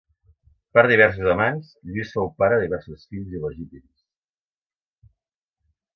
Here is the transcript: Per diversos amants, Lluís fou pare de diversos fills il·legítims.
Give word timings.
Per 0.77 0.83
diversos 0.91 1.27
amants, 1.33 1.69
Lluís 1.91 2.15
fou 2.15 2.31
pare 2.43 2.57
de 2.61 2.65
diversos 2.65 3.07
fills 3.13 3.39
il·legítims. 3.41 5.15